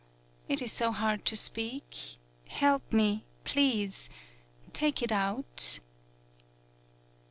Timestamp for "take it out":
4.73-5.79